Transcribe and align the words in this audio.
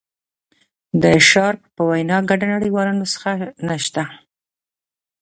د 1.01 1.03
شارپ 1.29 1.61
په 1.75 1.81
وینا 1.89 2.17
ګډه 2.29 2.45
نړیواله 2.55 2.93
نسخه 3.01 3.31
نشته. 3.67 4.03